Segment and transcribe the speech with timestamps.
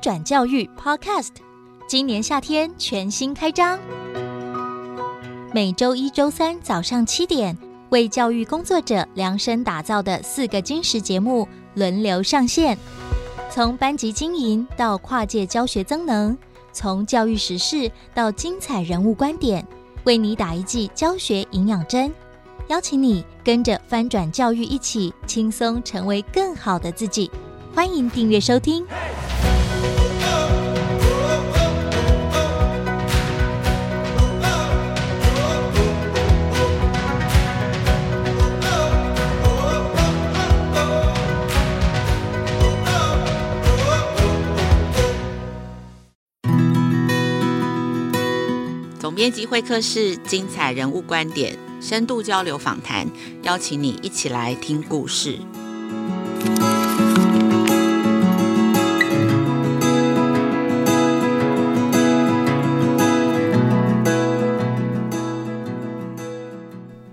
[0.00, 1.28] 转教育 Podcast，
[1.86, 3.78] 今年夏天全新开张，
[5.52, 7.56] 每周一、周三早上七点，
[7.90, 12.78] 为教育工作者量身打造的四个金石节目轮流上线，
[13.50, 16.36] 从班级经营到跨界教学增能，
[16.72, 19.66] 从教育时事到精彩人物观点，
[20.04, 22.10] 为你打一剂教学营养针，
[22.68, 27.30] 邀请你跟着翻转教育一起轻松成为更好的自己。
[27.74, 28.82] 欢迎订阅收听。
[49.10, 53.04] 总编辑会客室，精彩人物观点，深度交流访谈，
[53.42, 55.36] 邀请你一起来听故事。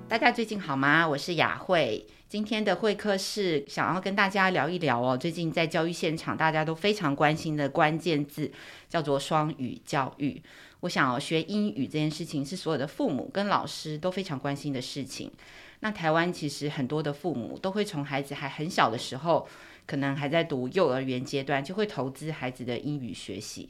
[0.08, 1.08] 大家最近好吗？
[1.08, 2.06] 我是雅慧。
[2.30, 8.52] 今天的会客室想要跟大家聊一聊哦，最近在教育现场大家都非常关心的关键字
[8.88, 10.40] 叫做双语教育。
[10.82, 15.32] 我想要学英语这件事情是所有的父母跟老师都非常关心的事情。
[15.80, 19.48] 那台湾其实很多的父母都会从孩子还很小的时候，
[19.86, 23.70] 可能还在读幼儿园阶段，就会投资孩子的英语学习。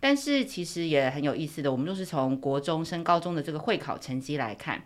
[0.00, 4.82] 但是其实也很有意思的，我们都是从国中升高中的这个会考成绩来看。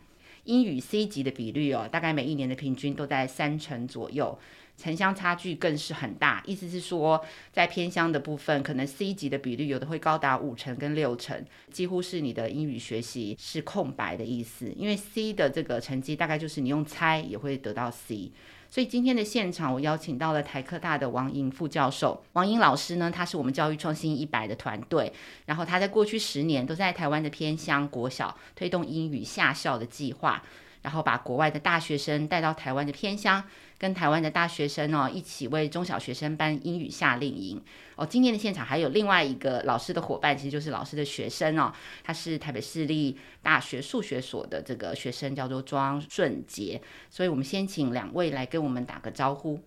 [0.46, 4.38] 英语 C 级的比率哦，大概每一年的平均都在三成左右，
[4.78, 6.42] 城乡差距更是很大。
[6.46, 7.22] 意思是说，
[7.52, 14.72] 在偏乡的部分，可能 C 级的比率有的会高达五成跟六成，几乎是你的英语学习是空白的意思。
[14.76, 18.30] 因为 C 的这个成绩，大概就是你用猜也会得到 C。
[18.68, 22.22] 所以今天的现场，我邀请到了台科大的王莹副教授。
[22.32, 25.12] 王莹老师呢，他是我们教育创新一百的团队，
[25.46, 30.42] 然后他在过去十年都在台湾的偏乡国小推动英语下校的计划，
[30.86, 33.42] 然后把国外的大学生带到台湾的偏乡。
[33.78, 37.62] 跟台湾的大学生哦，一起为中小学生办英语夏令营
[37.96, 38.06] 哦。
[38.06, 41.70] 今天的现场还有另外一个老师的伙伴，其实就是老师的学生哦。
[42.02, 46.80] 他是台北市立大学数学所的这个学生，叫做庄顺杰。
[47.10, 49.60] 所以我们先请两位来跟我们打个招呼。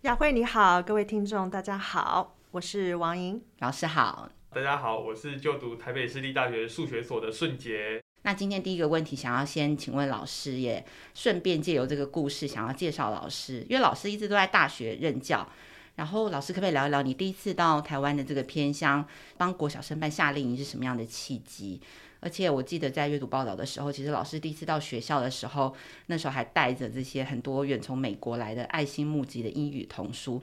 [0.00, 4.28] 雅慧你好，各位听众大家好，我是王莹老师好。
[4.52, 8.02] 大家好，我是就读台北市立大学数学所的顺杰。
[8.26, 15.48] 那今天第一个问题，想要先请问老师，也顺便借由这个故事，想要介绍老师，因为老师一直都在大学任教。
[15.94, 19.06] 然后老师可不可以聊一聊，你第一次到台湾的这个偏乡
[19.38, 21.80] 帮国小生办夏令营是什么样的契机？
[22.18, 25.72] 而且我记得在阅读报道的时候，其实老师第一次到学校的时候，
[26.06, 30.42] 那时候还带着这些很多远从美国来的爱心募集的英语童书。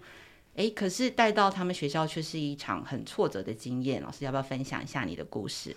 [0.55, 4.01] 诶，可是带到他们学校却是一场很挫折的经验。
[4.01, 5.75] 老师要不要分享一下你的故事？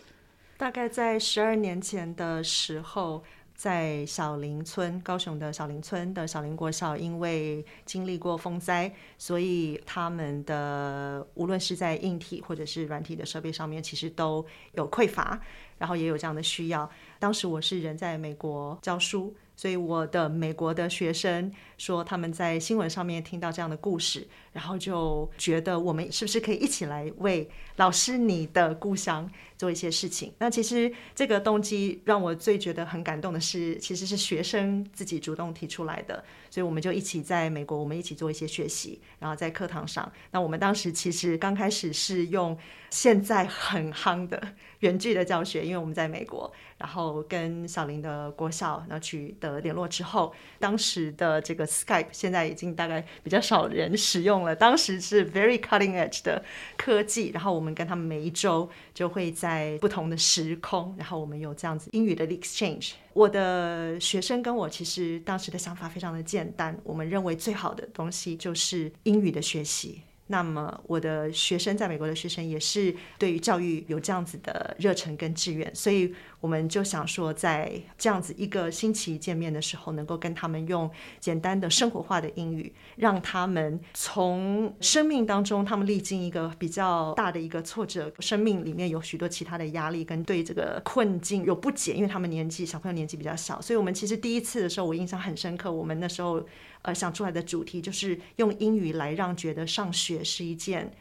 [0.57, 3.23] 大概在十二年前的时候，
[3.55, 15.39] 在小林村，高雄的小林村的小林国小，因为经历过风灾，所以他们的无论是在硬体或者是软体的设备上面，其实都有匮乏，
[15.79, 16.91] 然后也有这样的需要。
[17.19, 19.35] 当时我是人在美国教书。
[19.57, 30.33] 所以我的美国的学生说，他们在新闻上面听到这样的故事，然后就觉得我们是不是可以一起来为老师你的故乡做一些事情？
[30.39, 36.23] 那其实这个动机让我最觉得很感动的是，其实是学生自己主动提出来的。
[36.51, 42.57] 所以我们就一起在美国，我们一起做一些学习，然后在课堂上，那我们当时其实刚开始是用
[42.97, 44.43] 现在很夯的
[44.79, 56.43] 远距的教学，因为我们在美国，然后跟小林的国校然后取得联络之后，当时的这个 Skype 现在已经大概比较少人使用了，当时是 very cutting edge 的
[56.79, 62.93] 科技，然后我们跟他们每一周就会在不同的时空，然后我们有这样子英语的 exchange。
[63.13, 70.01] 我的学生跟我其实当时的想法非常的简单，我们认为最好的东西就是英语的学习。
[70.29, 80.91] 那么我的学生在美国的学生也是对于教育有这样子的热忱跟志愿，所以我们就想说，在这样子一个星期见面的时候，能够跟他们用
[81.21, 96.45] 简单的生活化的英语，让他们从生命当中他们历经一个比较大的一个挫折，生命里面有许多其他的压力跟对这个困境有不解，因为他们年纪小朋友年纪比较小，所以我们其实第一次的时候我印象很深刻，我们那时候。
[96.83, 100.93] 呃，想出来的主题就是用英语来让觉得上学是一件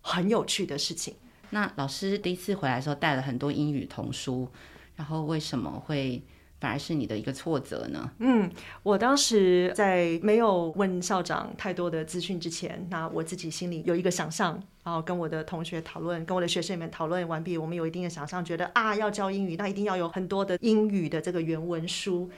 [0.00, 1.14] 很有趣的事情。
[1.50, 4.48] 那老师第一次回来的时候带了很多英语童书，
[4.96, 6.22] 然后为什么会
[6.60, 8.10] 反而是你的一个挫折呢？
[8.18, 8.50] 嗯，
[8.82, 22.28] 我当时在没有问校长太多的资讯之前，那我自己心里有一个想象，然后跟我的同学讨论，跟我的学生们讨论完毕，我们有一定的想象，觉得啊，要教英语，那一定要有很多的英语的这个原文书。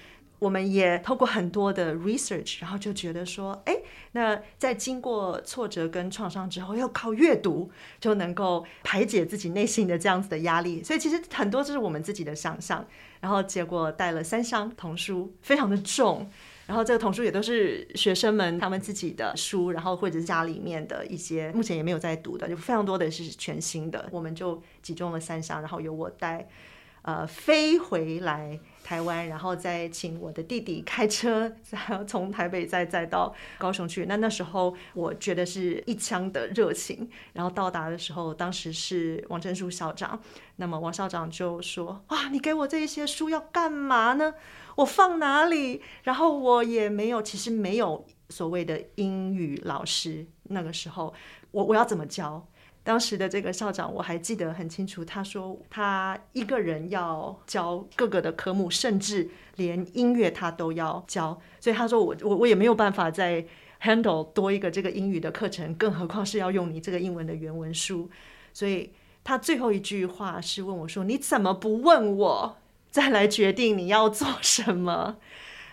[0.41, 3.77] 我们也透过很多的 research，然后就觉得说，哎，
[4.13, 7.71] 那在经过挫折跟创伤之后，要靠阅读
[8.01, 10.83] 就能够排解自己内心的这样子的压力。
[10.83, 12.85] 所以其实很多就是我们自己的想象。
[13.21, 16.27] 然后结果带了三箱童书，非常的重。
[16.67, 24.09] 然后这个童书也都是学生们他们自己的书，然后或者是家里面的一些目前也没有在读的，就非常多的是全新的。
[24.11, 26.49] 我们就集中了三箱，然后由我带，
[27.03, 28.59] 呃，飞回来。
[28.83, 34.07] 台湾，然后再请我的弟弟开车，然后从台北再再到高雄去。
[34.07, 37.09] 那那时候我觉得是一腔的热情。
[37.35, 40.19] 然后到达的时候，当时是王正书校长。
[40.57, 44.35] 那么王校长就说：“哇，你给我这些书要干嘛呢？
[44.75, 50.27] 我放哪里？”然后我也没有，其实没有所谓的英语老师。
[50.45, 51.15] 那个时候，
[51.53, 52.45] 我我要怎么教？
[52.83, 63.45] 当时的这个校长我还记得很清楚，他说他一个人要教各个的科目，甚至连音乐他都要教，所以他说我我我也没有办法再
[63.83, 68.11] handle 多一个这个英语的课程，更何况是要用你这个英文的原文书，
[68.53, 68.91] 所以
[69.23, 72.57] 他最后一句话是问我说：“你怎么不问我，
[72.91, 75.19] 再来决定你要做什么？”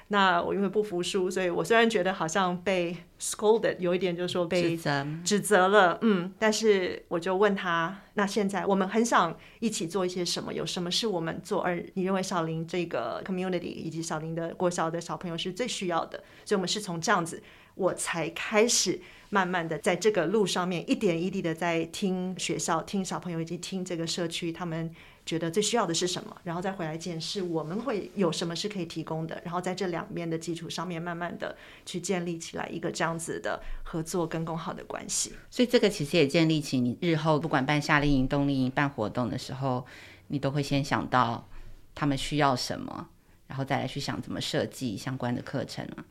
[0.09, 4.77] 那我因为不服输，所以我虽然觉得好像被 scolded，有一点就是说被
[5.23, 10.53] 指责，了，嗯，但是我就问他，那现在我们很想一起做一些什么？
[10.53, 11.61] 有什么是我们做？
[11.61, 16.23] 而你认为小林这个 community 以及小林的国小的小朋友是最需要的？
[16.45, 17.43] 所以我们是从这样子，
[17.75, 24.89] 我才开始慢慢的在这个路上面一点一滴的在听学校、听小朋友以及听这个社区他们。
[25.27, 35.33] 觉得最需要的是什么，然后再回来检视我们会有什么是可以提供的，然后在这两面的基础上面，慢慢的去建立起来一个这样子的合作跟共好的关系。
[35.51, 39.85] 所以这个其实也建立起你日后不管办夏令营、冬令营办活动的时候，
[40.27, 41.47] 你都会先想到
[41.93, 43.09] 他们需要什么，
[43.47, 46.05] 然后再来去想怎么设计相关的课程啊。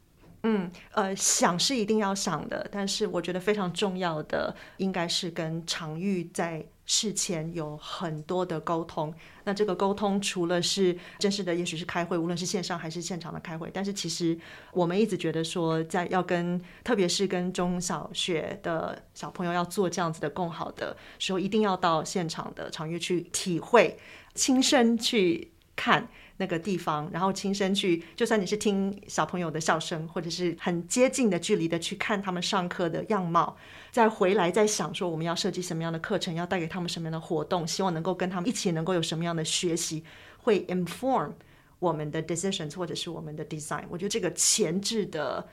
[0.48, 6.64] 嗯，呃，想是一定要想的，但是我觉得非常重要的应该是跟场域在。
[6.88, 9.12] 事前有很多的沟通，
[9.42, 13.68] 那这个沟通除了是正式的，也许是开会，无论是线上还是现场的开会。
[13.74, 14.38] 但是其实
[14.70, 23.98] 我们一直觉得说，在要跟，特别是跟中小学的小朋友要做这样子的共好的时候，一定要到现场的场域去体会，
[24.36, 26.08] 亲身去看。
[26.38, 33.56] 那个地方，然后亲身去，就算你是听小朋友的笑声，或者是很接近的距离的去看他们上课的样貌，
[33.90, 40.04] 再回来再想说我们要设计什么样的课程，要带给他们什么样的活动，希望能够跟他们一起能够有什么样的学习，
[40.38, 41.32] 会 inform
[41.78, 43.84] 我们的 decisions 或者是我们的 design。
[43.88, 45.48] 我觉得这个前置的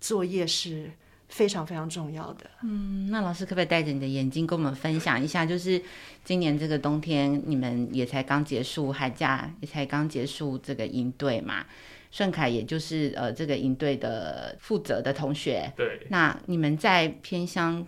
[0.00, 0.90] 作业是。
[1.28, 2.48] 非常非常重要的。
[2.62, 5.44] 嗯，那老师可不可以带着你的眼睛跟我们分享一下？
[5.44, 5.82] 就是
[6.24, 11.66] 今年这个冬天，你们也才刚结束寒假，也才刚结束这个营队嘛。
[12.12, 15.70] 顺凯也就是呃这个营队的负责的同学。
[15.76, 16.06] 对。
[16.08, 17.84] 那你们在偏乡，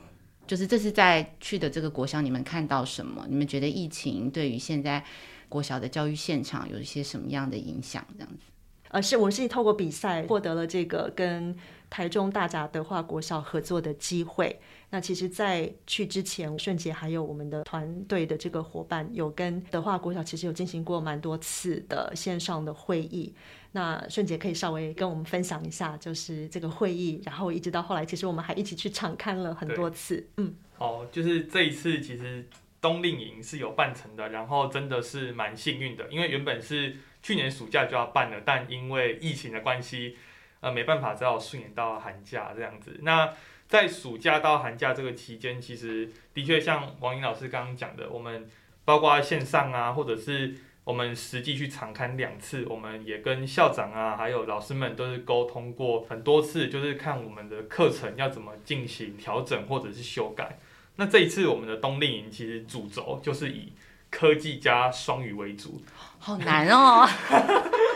[0.46, 3.25] 就是这是在去的这个国小，你们看到什么？
[3.29, 5.02] 你们觉得疫情对于现在
[5.49, 8.05] 国小的教育现场有一些什么样的影响？
[8.19, 8.43] 这样子。
[8.91, 11.56] 呃，是我是透过比赛获得了这个跟。
[11.90, 14.60] 台中大甲德化国小合作的机会。
[14.91, 23.34] 那其实，在去之前，顺杰还有我们的团队的这个伙伴，有跟德化国小其实有进行过蛮多次的线上的会议。
[23.72, 30.27] 那顺杰可以稍微跟我们分享一下，就是这个会议，然后一直到后来，其实我们还一起去场看了很多次。
[30.39, 32.48] 嗯，哦，就是这一次其实
[32.81, 40.17] 冬令营是有办成的，然后真的是蛮幸运的，因为原本是去年暑假就要办了，但因为疫情的关系。
[40.60, 42.98] 呃，没办法，只好顺延到寒假这样子。
[43.03, 43.32] 那
[43.69, 48.48] 在暑假到寒假这个期间，其实的确像王英老师刚刚讲的，我们
[48.84, 60.58] 包括线上啊，或者是我们实际去场刊两次，我们也跟校长啊，还有老师们都是沟通过很多次，就是看我们的课程要怎么进行调整或者是修改。
[60.96, 63.72] 那这一次我们的冬令营其实主轴就是以
[64.10, 65.82] 科技加双语为主，
[66.19, 67.06] 好难哦。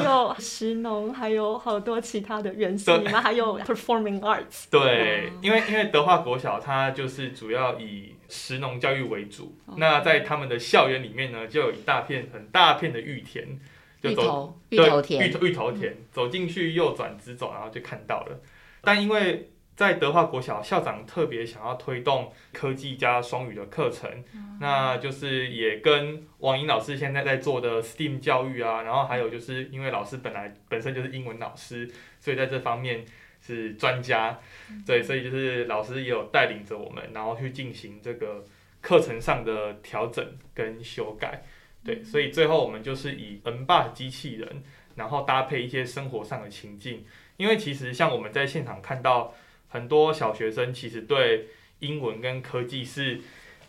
[0.00, 2.96] 还有石农，还有好多其他的元素。
[2.98, 4.64] 你们还有 performing arts。
[4.70, 9.56] 对，因为因为德化国小它就是主要以石农教育为主。
[9.76, 13.58] 那在他们的校园里面呢，就有一大片很大片的玉田，
[14.02, 18.40] 就走芋头，芋头田，芋头芋头田，走进去右转直走，然后就看到了。
[18.82, 33.06] 但因为在德化国小校长特别想要推动科技加双语的课程，嗯、那就是也跟王莹老师现在在做的 STEAM 教育啊，然后还有就是因为老师本来本身就是英文老师，所以在这方面
[33.40, 38.44] 是专家，嗯、对，所以就是老师也有带领着我们，然后去进行这个
[38.82, 40.22] 课程上的调整
[40.52, 41.42] 跟修改，
[41.82, 44.62] 对，所以最后我们就是以 N-Bot 机器人，
[44.96, 47.02] 然后搭配一些生活上的情境，
[47.38, 49.32] 因为其实像我们在现场看到。
[49.70, 51.46] 很多小学生其实对
[51.78, 53.20] 英文跟科技是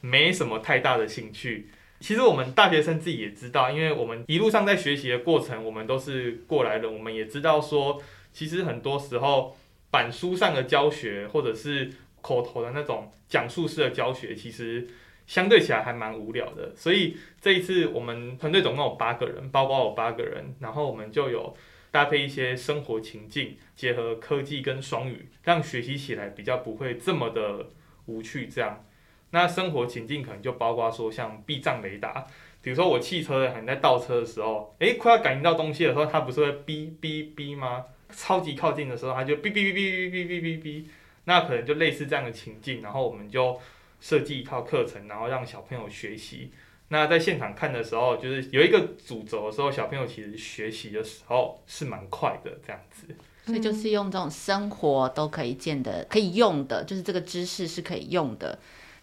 [0.01, 1.70] 没什么太大的兴趣。
[2.00, 8.01] 其实我们大学生自己也知道，因为我们一路上在学习的过程，我们都是过来人，我们也知道说，
[8.34, 9.55] 其实很多时候
[9.89, 11.91] 板书上的教学或者是
[12.22, 14.88] 口头的那种讲述式的教学，其实
[15.27, 16.75] 相对起来还蛮无聊的。
[16.75, 21.55] 所以这一次我们团队总共有八个人，包括我八个人，然后我们就有。
[21.92, 27.70] 搭配一些生活情境，结合科技跟双语，让学习起来比较不会这么的
[28.06, 28.48] 无趣。
[28.48, 28.86] 这样，
[29.32, 32.26] 那生活情境可能就包括说像避障雷达，
[32.62, 37.86] 比如说我汽车可能在倒车的时候，诶，快要感应到东西的时候，它不是会哔哔哔吗？
[38.10, 40.86] 超级靠近的时候，它就哔哔哔哔哔哔哔哔哔，
[41.26, 43.60] 那可能就类似这样的情境，然后我们就
[44.00, 46.52] 设计一套课程，然后让小朋友学习。
[46.92, 53.08] 那在现场看的时候，就是有一个主轴的时候，小朋友其实学习的时候是蛮快的，这样子。
[53.46, 58.60] 所以就是用这种生活都可以见的、可以用的，就是这个知识是可以用的。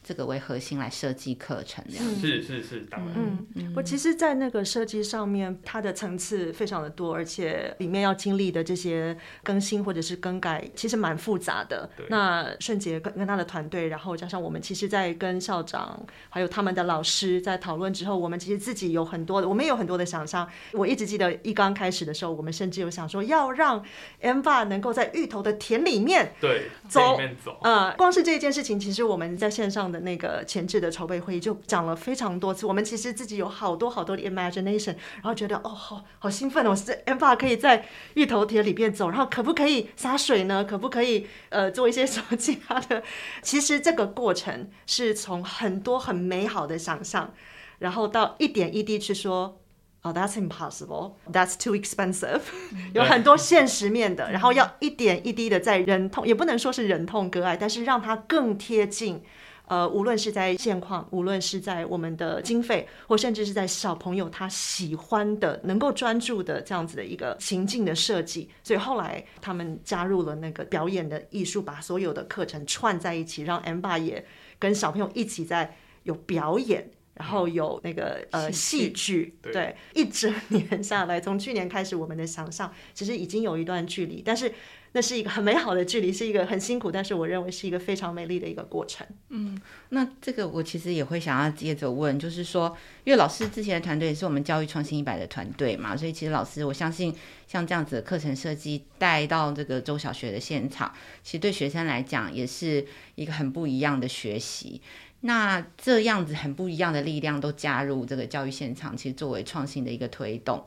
[0.08, 3.14] 这个为核心来设计课程，这样是是是，当然。
[3.54, 11.90] 嗯，我其实，在那个设计上面，它的层次非常的多，而且里面要经历的这些更新或者是更改，其实蛮复杂的。
[11.94, 12.06] 对。
[12.08, 20.48] 那顺杰跟跟他的团队，然后加上我们，其实，在跟校长还有他们的老师在讨论之后，我们其实自己有很多的，我们也有很多的想象。
[20.72, 23.84] 我一直记得一刚开始的时候，我们甚至有想说，要让
[24.22, 27.58] M-Bot 能够在芋头的田里面对走，走。
[27.62, 29.97] 呃，光是这一件事情，其实我们在线上的。
[30.00, 40.64] 那个前置的筹备会议就讲了非常多次，我们其实自己有好多好多的 imagination，然后觉得哦，好好兴奋哦，是 m p a 可以在芋头田里边走，然后可不可以洒水呢？
[40.64, 43.02] 可不可以呃做一些 什么其他的？
[43.42, 47.32] 其实这个过程是从很多很美好的想象，
[47.78, 49.60] 然后到一点一滴去说。
[50.02, 51.14] 哦、，That's impossible.
[51.30, 52.40] That's too expensive.
[52.94, 59.20] 有很多现实面的，然后要一点一滴的在忍痛，也不能说是忍痛割爱，但是让它更贴近。
[59.68, 74.25] 呃，无论是在现况，无论是在我们的经费，或甚至是在小朋友他喜欢的、能够专注的这样子的一个情境的设计，所以后来他们加入了那个表演的艺术，把所有的课程串在一起，让 M-Bot 也
[74.58, 76.90] 跟小朋友一起在有表演。
[77.14, 84.52] 然后有那个呃戏剧，对，对，一整年下来，从去年开始，我们的想象其实已经有一段距离，但是
[84.92, 89.07] 那是一个很美好的距离，是一个很辛苦，但是我认为是一个非常美丽的一个过程。
[89.28, 97.14] 嗯，那这个我其实也会想要接着问，就是说，因为老师之前的团队也是我们教育创新一百的团队嘛，所以其实老师我相信
[97.47, 100.92] 像这样子的课程设计带到这个中小学的现场，
[101.23, 104.80] 其实对学生来讲也是一个很不一样的学习。
[105.21, 110.64] 那这样子很不一样的力量都加入这个教育现场，其实作为创新的一个推动，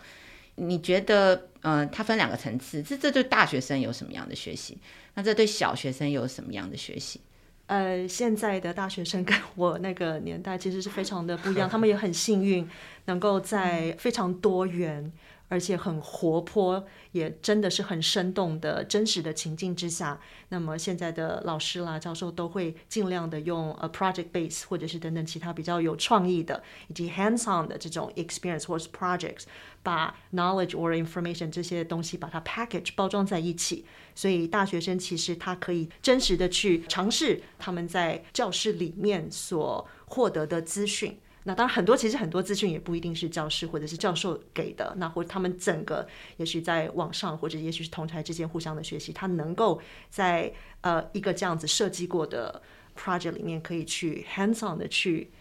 [0.55, 4.77] 你觉得，呃，它分两个层次，这这对大学生有什么样的学习？
[5.15, 7.21] 那这对小学生有什么样的学习？
[7.67, 12.67] 呃，现在的大学生跟 我那个年代其实是非常的不一样， 他们也很幸运，
[13.05, 15.11] 能够在非常多元。
[15.51, 16.81] 而且很活泼，
[17.11, 20.17] 也真的是很生动的真实的情境之下，
[20.47, 29.43] 那么现在的老师啦、教授都会尽量的用 a project base 或者是等等其他比较有创意的以及 hands on 的这种 experience 或是 projects，
[29.83, 33.83] 把 knowledge or information 这些东西把它 package 包装在一起，
[34.15, 41.19] 所以大学生其实他可以真实的去尝试他们在教室里面所获得的资讯。
[41.43, 46.07] 那当然，很多其实很多资讯也不一定是教师或者是教授给的，那或他们整个
[46.37, 52.61] 也许在网上或者也许是同台之间互相的学习，他能够在呃一个这样子设计过的
[52.95, 55.31] project 里面可以去 hands on 的去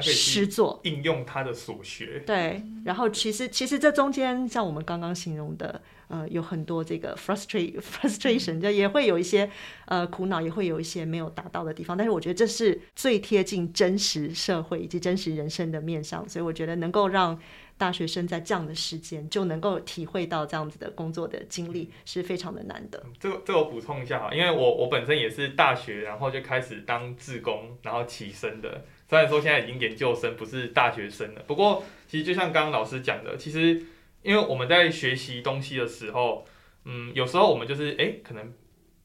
[0.00, 2.22] 实作应用他的所学。
[2.26, 5.80] 对，然后其实其实这中间像我们刚刚形容的。
[6.08, 9.50] 呃，有很多这个 frustration frustration，就也会有一些
[9.84, 11.94] 呃苦恼，也会有一些没有达到的地方。
[11.96, 17.38] 但是我觉得这是最贴近真实社会以及真实人生的面向，所以我觉得能够让
[17.76, 23.02] 大学生在这样的时间就能够体会到这样子的工作的经历，是非常的难得。
[23.20, 28.82] 这个这个我补充一下哈，因为我我本身也是大学，然后就开始当志工，然后起身的。
[29.10, 33.82] 虽然说现在已经研究生，不是大学生了，不过其实就像刚刚老师讲的，其实。
[34.28, 36.44] 因为我们在学习东西的时候，
[36.84, 38.52] 嗯，有时候我们就是诶，可能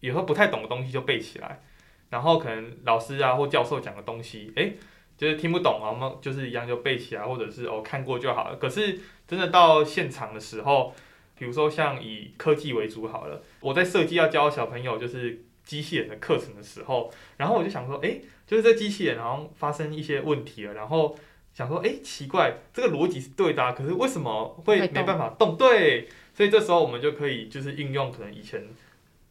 [0.02, 1.62] 有时候不太懂的东西就背起来，
[2.10, 4.76] 然后可能老师啊或教授讲的东西，诶，
[5.18, 8.58] 就是听不懂啊，我们就是一样就背起来，或者是哦看过就好了。
[8.58, 10.94] 可是真的到现场的时候，
[11.38, 21.16] 比如说像以科技为主好了，我在设计要教小朋友就是机器人的课程的时候，然后我就想说，诶，就是这机器人好像发生一些问题了，然后
[21.54, 25.56] 想说，诶，奇怪，这个逻辑是对的啊，可是为什么会没办法动？
[25.56, 28.68] 对，所以这时候我们就可以就是应用可能以前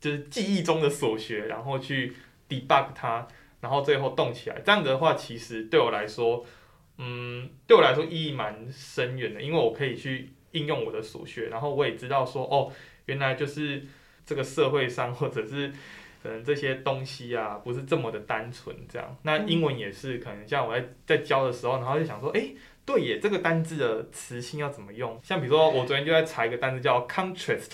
[0.01, 2.15] 就是记忆中的所学，然后去
[2.49, 3.27] debug 它，
[3.61, 4.61] 然后最后动起来。
[4.65, 6.47] 这样子的话，其实对我来说，
[6.99, 12.73] 嗯，对我来说意义蛮深远的，因为我可以去应用我的所学，然后我也知道说，哦，
[13.07, 13.85] 原来就是
[14.25, 15.73] 这个社会上或者是。
[16.23, 19.17] 可能这些东西啊，不是这么的单纯这样。
[19.23, 25.19] 那英文也是，可能像我在在教的时候，然后就想说，哎、欸，对耶，这个单字的词性要怎么用？
[25.23, 27.73] 像比如说，我昨天就在查一个单字叫 contrast。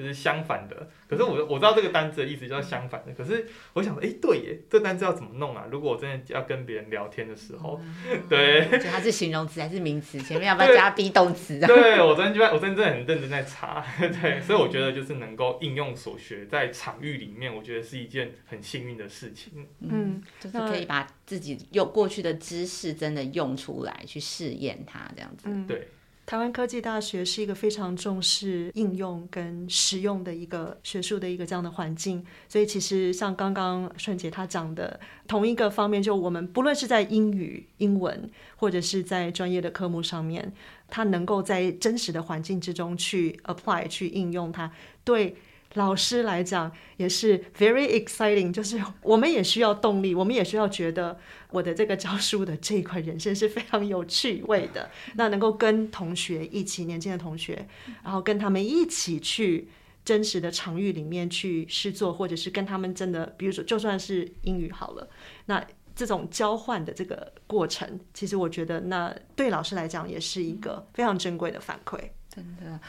[0.00, 5.66] 就是相反的，可是我我知道这个单字的意思叫相反的，可是我想说，哎、欸，对耶，这单字要怎么弄啊？
[5.70, 7.80] 如果我真的要跟别人聊天的时候，
[8.10, 10.18] 嗯、 对，就它是形容词还是名词？
[10.22, 11.60] 前面要不要加 be 动词？
[11.60, 19.66] 对，我昨天就在，我真的很认真在查， 对，所以我觉得就是能够应用所学在场域里面，我觉得是一件很幸运的事情。
[19.80, 25.44] 嗯，就是可以把自己用过去的知识真的用出来，去试验它，这样子。
[25.46, 25.88] 嗯、对。
[26.30, 40.52] 台湾科技大学是一个非常重视应用跟实用的一个学术的一个这样的环境，所以其实像刚刚顺杰他讲的同一个方面，就我们不论是在英语、英文，或者是在专业的科目上面，
[40.88, 44.70] 他能够在真实的环境之中去 apply 去应用它，
[45.02, 45.34] 对。
[45.74, 51.16] 老师来讲也是 very exciting，就是我们也需要动力，我们也需要觉得
[51.50, 54.90] 我的这个教书的这一块人生是非常有趣味的。
[55.14, 57.68] 那能够跟同学一起，年轻的同学，
[58.02, 59.68] 然后跟他们一起去
[60.04, 65.08] 真实的场域里面去试做，或者是跟他们真的，比如说就算是英语好了，
[65.46, 72.00] 那这种交换的这个过程，其实我觉得那对老师来讲也是一个非常珍贵的反馈。
[72.40, 72.80] 真的，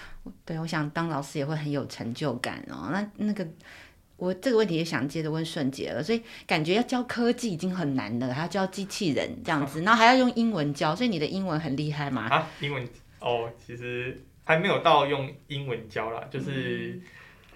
[0.46, 2.90] 对，我想当老师也会很有成就感哦。
[2.92, 3.46] 那那个，
[4.16, 6.02] 我这个问题也想接着问顺杰了。
[6.02, 12.30] 所以感觉要教科技已经很难了，还要教机器人这样子， 然后还要用英文教，所以你的英文很厉害吗？
[12.30, 12.88] 啊，英文
[13.20, 17.02] 哦，其实还没有到用英文教啦，就是、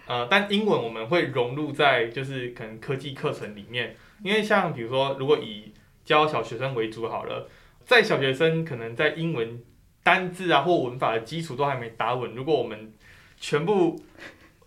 [0.07, 5.71] 嗯、呃，但英文我们会融入在就是可能科技课程里面，因为像比如说，如果以
[6.03, 7.49] 教小学生为主好了，
[7.85, 9.61] 在小学生可能在英文。
[10.05, 12.93] 单字啊或文法的基础都还没打稳，如果我们
[13.39, 13.99] 全部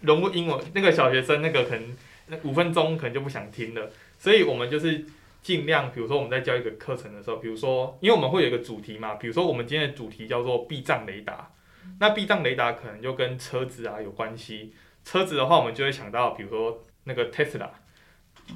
[0.00, 1.96] 融入英文，那个小学生那个可能
[2.26, 3.88] 那五分钟可能就不想听了。
[4.18, 5.06] 所以我们就是
[5.40, 11.52] 尽量，比如说我们在教一个课程的时候，比如说因为我们会有一个主题嘛，比如说我们今天的主题叫做避障雷达，
[12.00, 14.74] 那避障雷达可能就跟车子啊有关系。
[15.04, 17.68] 车子的话，我们就会想到比如说那个 Tesla，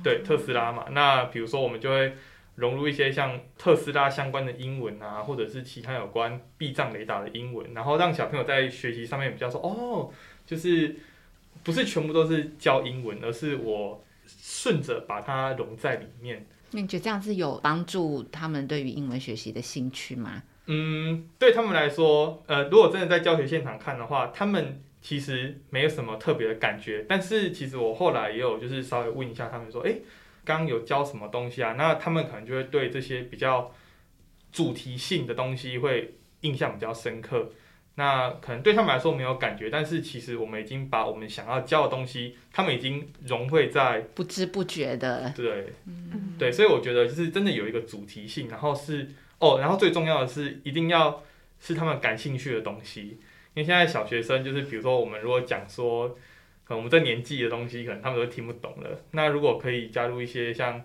[0.02, 0.86] 对，特斯拉嘛。
[0.90, 2.12] 那比如说我们就会。
[2.56, 10.10] 融入一些像特斯拉相关的英文啊，或者是其他有关避障雷达的英文，然后让小朋友在学习上面比较说哦，
[10.44, 10.94] 就是
[11.64, 16.44] 不是全部都是教英文，而是我顺着把它融在里面。
[16.72, 20.42] 那你觉得这样是有帮助他们对于英文学习的兴趣吗？
[20.66, 27.06] 嗯，对他们来说，呃，如果真的在教学现场看的话，他们其实没有什么特别的感觉。
[27.08, 30.02] 但是其实我后来也有就是稍微问一下他们说，诶。
[30.44, 31.74] 刚有教什么东西啊？
[31.78, 33.72] 那他们可能就会对这些比较
[34.50, 37.50] 主题性的东西会印象比较深刻。
[37.94, 45.32] 那可能对他们来说没有感觉，但是其实我们已经把我们想要教的东西，他们已经融汇在不知不觉的。
[45.36, 51.22] 对，嗯，对，所以我觉得就是真的有一个主题性，然后是哦，然后最重要的是一定要
[51.60, 53.18] 是他们感兴趣的东西。
[53.54, 56.16] 因为现在小学生就是，比如说我们如果讲说。
[56.64, 59.00] 可能我们这年纪的东西，可能他们都听不懂了。
[59.10, 60.82] 那如果可以加入一些像，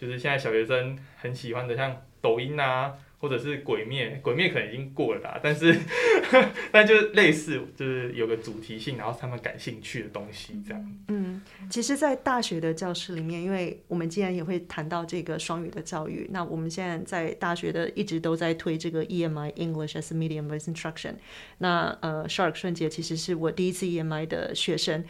[0.00, 2.94] 就是现在小学生很喜欢的，像抖音啊。
[3.18, 5.74] 或者是鬼灭，鬼灭可能已经过了啦，但是，
[6.70, 10.92] 但就是类似，就是有个主题性，然后他们感兴趣的东西这样。
[11.08, 21.14] 嗯，其实，在大学的教室里面，因为我们既然也会谈到这个双语的教育，那我们现在在大学的一直都在推这个 EMI English as a Medium of Instruction。
[21.58, 25.04] 那呃，Shark 顺杰其实是我第一次 EMI 的学生。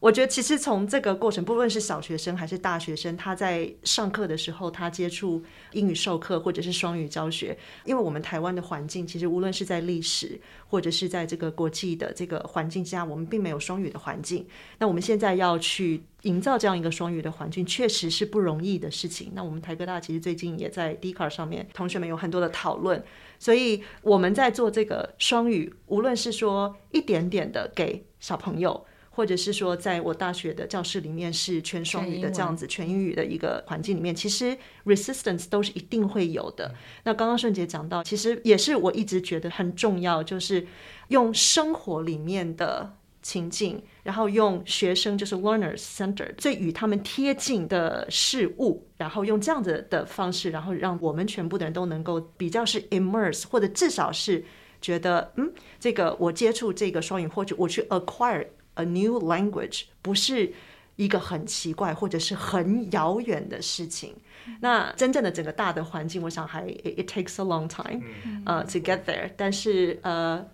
[0.00, 14.46] 我觉得其实从这个过程，不论是小学生还是大学生，他在上课的时候，他接触英语授课或者是双语教学，因为我们台湾的环境，其实无论是在历史或者是在这个国际的这个环境下，我们并没有双语的环境。
[14.78, 19.32] 那我们现在要去营造这样一个双语的环境，确实是不容易的事情。
[19.34, 23.02] 那我们台科大其实最近也在 d c a r 上面，同学们有很多的讨论，
[23.40, 28.86] 所以我们在做这个双语，无论是说一点点的给小朋友。
[29.18, 36.72] 或者是说在我大学的教室里面是全双语的这样子全英语的一个环境里面，其实 resistance 都是一定会有的。
[37.02, 40.64] 那刚刚顺杰讲到，其实也是我一直觉得很重要，就是
[41.08, 42.94] 用生活里面的。
[43.20, 54.42] 情境，然后用学生就是 learners center 最与他们贴近的事物，然后用这样子的方式，然后让我们全部的人都能够比较是 immerse，或者至少是
[54.80, 58.46] 觉得，嗯，这个我接触这个双语，或者我去 acquire
[58.78, 60.52] a new language，不是
[60.96, 64.14] 一个很奇怪或者是很遥远的事情。
[64.60, 68.02] 那真正的整个大的环境，我想还 it, takes a long time，
[68.44, 70.46] 呃、uh, to get there，但是呃。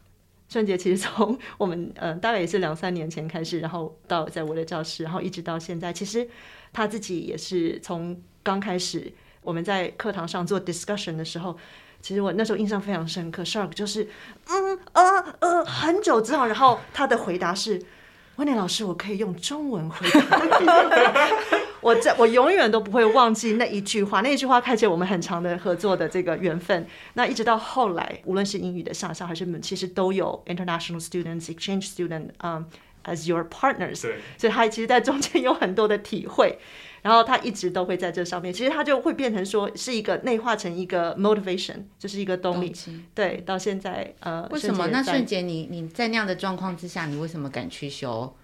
[0.46, 6.28] 顺杰其实从我们 呃大概也是两三年前开始，然后到在我的教室，然后一直到现在，其实
[6.70, 9.10] 他自己也是从刚开始
[9.40, 11.56] 我们在课堂上做 discussion 的时候，
[12.02, 13.42] 其实我那时候印象非常深刻。
[13.42, 14.06] Shark 就是
[14.46, 17.82] 嗯呃呃很久之后，然后他的回答是
[18.36, 20.40] ，Wendy 老师，我可以用中文回答。
[21.80, 26.86] 我在我永远都不会忘记那一句话，那一句话开启我们很长的合作的这个缘分。
[27.12, 32.64] 那一直到后来，无论是英语的上校还是其实都有 international students、exchange student，嗯、
[33.04, 34.00] um,，as your partners。
[34.00, 34.16] 对。
[34.38, 36.58] 所以他其实，在中间有很多的体会，
[37.04, 38.52] 然后他一直都会在这上面。
[38.52, 42.74] 其实他就会变成说，是一个内化成一个 motivation，就是一个动力。
[43.14, 44.88] 对，到现在呃，为什么？
[44.88, 48.34] 那瞬间，你你在那样的状况之下，你为什么敢去修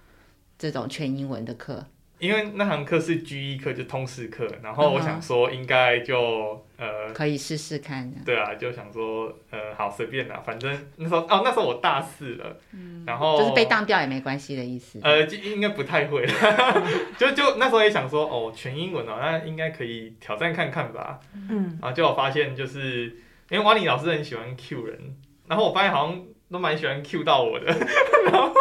[0.59, 1.87] 这种全英文的课？
[2.21, 6.59] 因为那堂课是 GE 课，就通识课，然后我想说应该就、uh.
[6.77, 8.11] 呃可以试试看。
[8.25, 15.01] 对啊，就想说呃好随便啦，反正那时候哦那时候我大四了，嗯，然后就是被当掉也没关系的意思。
[15.03, 16.27] 呃，就应该不太会，
[17.19, 21.19] 就就那时候也想说哦全英文哦，那应该可以挑战看看吧。
[21.49, 23.17] 嗯，然后就我发现就是
[23.51, 25.17] 因为王丽老师很喜欢 Q 人，
[25.49, 27.67] 然后我发现好像都蛮喜欢 Q 到我的，
[28.31, 28.53] 然后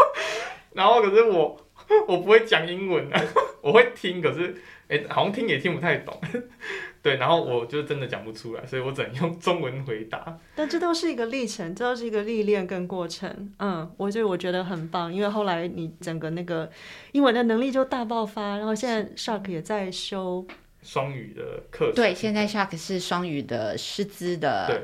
[0.73, 1.57] 然后可是我。
[2.07, 3.21] 我不会讲英文啊，
[3.61, 4.55] 我会听，可是
[4.87, 6.19] 哎、欸，好像听也听不太懂，
[7.01, 10.37] 对，然后我就真的讲不出来，所以我只能用中文回答。
[10.55, 13.53] 但这都是一个历程，这都是一个历练跟过程。
[13.59, 16.69] 嗯，我就我觉得很棒，因为后来你整个那个
[17.11, 20.45] 英文的能力就大爆发，然后现在 Shark 也在修
[20.83, 21.95] 双语的课程。
[21.95, 24.67] 对，现在 Shark 是双语的师资的。
[24.67, 24.83] 对。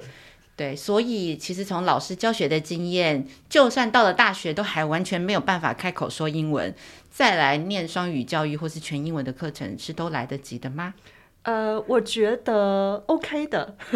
[0.57, 6.73] 对，所以其实从老师教学的经验，就算到了大学，都还完全没有办法开口说英文，
[7.11, 10.93] 再来念双语教育或是全英文的课程，是都来得及的吗？
[11.41, 13.75] 呃，我觉得 OK 的。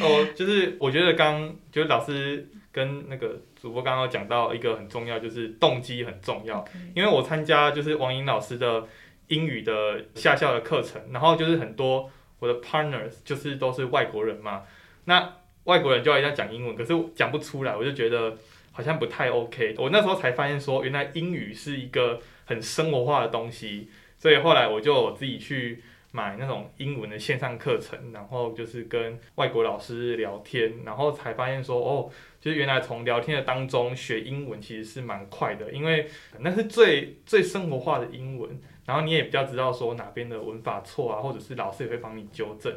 [0.00, 6.64] 哦，就是我觉得刚就是老师跟那个主播刚刚讲到一个很重要，就是动机很重要。
[6.94, 8.86] 因为我参加就是王莹老师的
[9.28, 14.62] 英语的下校的课程，然后就是很多我的 partners 就是都是外国人嘛，
[15.04, 15.30] 那。
[15.64, 18.36] 外国人就要一定要讲英文，可是讲不出来，我就觉得
[18.72, 19.74] 好像不太 OK。
[19.78, 42.72] 我那时候才发现说，原来英语是一个很生活化的东西，所以后来我就自己去买那种英文的线上课程，然后就是跟外国老师聊天，然后才发现说，哦，就是原来从聊天的当中学英文其实是蛮快的，因为那是最最生活化的英文，然后你也比较知道说哪边的文法错啊，或者是老师也会帮你纠正。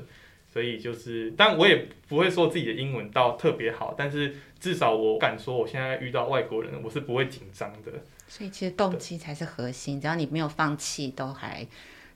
[0.51, 7.91] 所以就是，但我也不会说自己的英文到特别好，但是至少我敢说，我现在遇到外国人，我是不会紧张的。
[8.27, 11.65] 所以其实动机才是核心，只要你没有放弃，都还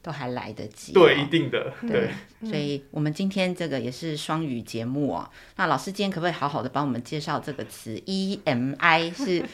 [0.01, 0.91] 都还来得及。
[0.93, 1.71] 对，一定的。
[1.81, 5.29] 对，对，所以我们今天这个也是双语节目哦。
[5.57, 9.45] 那老师今天可不可以好好的帮我们介绍这个词？EMI 是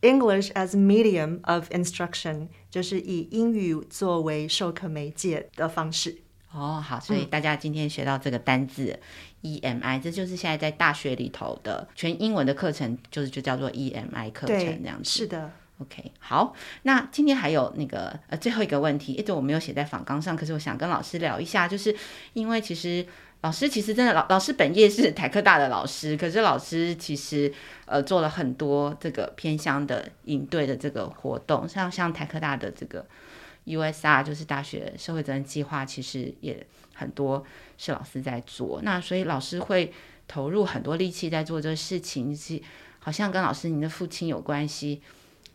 [0.00, 6.16] English as Medium of Instruction，就是以英语作为授课媒介的方式。
[6.52, 8.98] 哦，好，所以大家今天学到这个单字、
[9.42, 15.08] 嗯、EMI，这就是现在在大学里头的全英文的课程，就是就叫做 EMI 课程这样子。
[15.08, 21.94] 是的，OK，好，那今天还有那个呃最后一个问题，一直我没有写在访纲上，可是我想跟老师聊一下，就是
[22.32, 23.06] 因为其实
[23.42, 27.52] 老师其实真的老老师本业是台科大的老师，可是老师其实
[27.86, 33.06] 呃做了很多这个偏乡的应对的这个活动，像像台科大的这个。
[33.66, 37.44] USR 就是大学社会责任计划，其实也很多
[37.78, 38.80] 是老师在做。
[38.82, 39.92] 那所以老师会
[40.26, 42.60] 投入很多力气在做这个事情，是
[42.98, 45.00] 好像跟老师您的父亲有关系。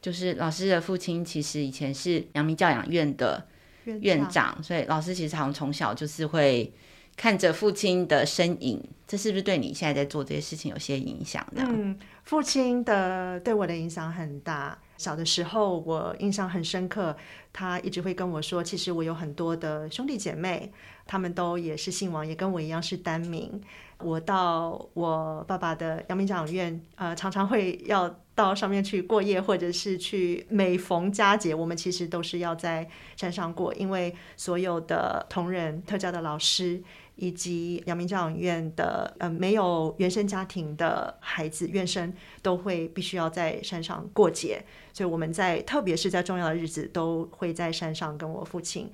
[0.02, 3.48] 就是老师的父亲其实以前是阳明教养院的
[3.84, 6.72] 院长，所以老师其实好像从小就是会
[7.16, 11.64] 看着父亲的身影这是不是对你现在在做这些事情有些影响呢？
[11.70, 14.78] 嗯，父亲的对我的影响很大。
[14.98, 17.16] 小的时候，我印象很深刻，
[17.52, 20.72] 他一直会跟我说，其实我有很多的兄弟姐妹，
[21.06, 23.62] 他们都也是姓王，也跟我一样是单名。
[24.00, 36.84] 我到我爸爸的阳明教养院，呃，常常会要到上面去过夜，或者是去每逢佳节，我们其实都是要在山上过，因为所有的同仁、特教的老师
[37.16, 48.92] 以及阳明教养院的呃没有原生家庭的孩子院生，都会必须要在山上过节，所以我们在特别是在重要的日子，都会在山上跟我父亲。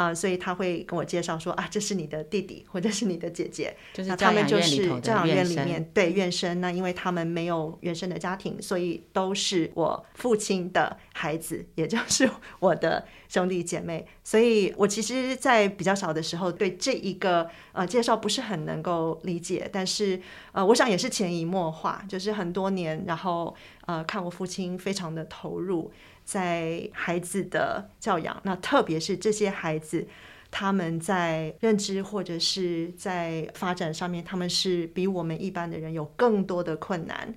[0.00, 6.58] 啊、呃，所以他会跟我介绍说啊，这是你的弟弟或者是你的姐姐， 就是他们就是教养院里面对院生。
[6.62, 14.06] 那因为他们没有原生的家庭，所以都是我父亲的孩子，也就是我的兄弟姐妹。
[14.24, 20.18] 所以我其实，在比较小的时候，对这一个呃介绍不是很能够理解，但是
[20.52, 25.92] 呃，我想也是潜移默化，就是很多年，然后呃，看我父亲非常的投入。
[26.30, 30.06] 在孩子的教养，那特别是这些孩子，
[30.48, 37.34] 他们在认知或者是在发展上面，他们是比我们一般的人有更多的困难。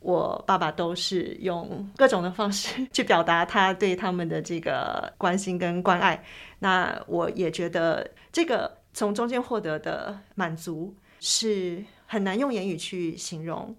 [0.00, 6.22] 我爸爸都是用各种的方式 去表达他对他们的这个关心跟关爱。
[6.58, 13.74] 那我也觉得这个从中间获得的满足是很难用言语去形容。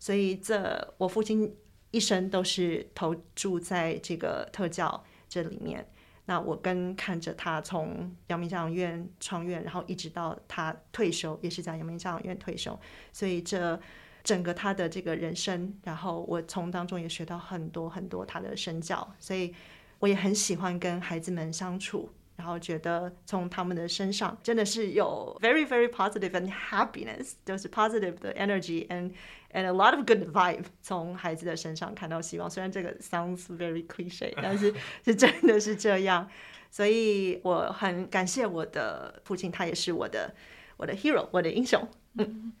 [0.00, 1.54] 所以这我父亲。
[1.90, 5.86] 一生都是投注在这个特教这里面。
[6.26, 12.78] 那我跟看着他从阳明教养院创院，然后一直到他退休，也是在阳明教养院退休。
[13.12, 13.80] 所以这
[14.22, 19.12] 整个他的这个人生，然后我从当中也学到很多很多他的身教。
[19.18, 19.52] 所以
[19.98, 29.10] 我也很喜欢跟孩子们相处，然后觉得从他们的身上真的是有 very very positive and happiness，就是 positive 的 energy and
[29.52, 36.28] and a lot of good vibe 从孩子的身上看到希望，虽然这个 sounds very cliche，但是 是真的是这样，
[36.70, 40.34] 所以我很感谢我的父亲，他也是我的
[40.76, 41.88] 我的 hero，我的英雄。
[42.14, 42.52] 嗯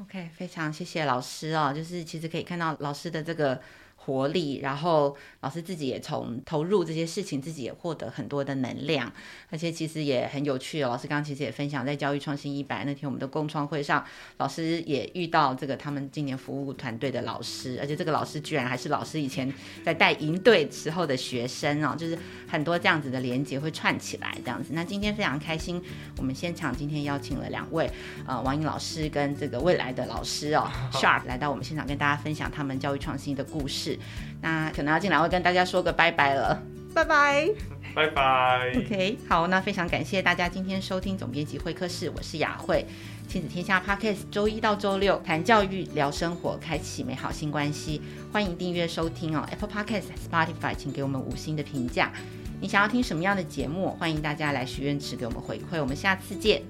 [0.00, 3.60] ，OK，非常谢谢老师哦，就是其实可以看到老师的这个。
[4.02, 9.12] 活力，然后老师自己也从投入这些事情，自己也获得很多的能量，
[9.50, 10.88] 而且其实也很有趣哦。
[10.88, 14.02] 老师刚刚其实也分享，在教育创新一百那天我们的共创会上，
[14.38, 19.52] 老师也遇到这个他们今年服务团队的老师，而且这个老师居然还是老师以前
[19.84, 24.70] 在带营队时候的学生哦，就是很多这样子的连接会串起来这样子。
[24.72, 25.80] 那今天非常开心，
[26.16, 27.90] 我们现场今天邀请了两位
[28.26, 33.98] 呃王颖老师跟这个未来的老师哦 Sharp 来到我们现场跟大家分享他们教育创新的故事事。
[34.40, 36.62] 那可能要进来会跟大家说个拜拜了，
[36.94, 37.48] 拜拜，
[37.94, 38.72] 拜拜。
[38.76, 42.86] OK，好，那非常感谢大家今天收听总编辑会客室，我是雅慧，
[43.28, 48.00] 亲子天下 Podcast，周一到周六谈教育、聊生活，开启美好新关系。
[48.32, 52.12] 欢迎订阅收听哦，Apple Podcast、Spotify，请给我们五星的评价。
[52.60, 53.90] 你想要听什么样的节目？
[53.98, 55.80] 欢迎大家来许愿池给我们回馈。
[55.80, 56.62] 我们下次见。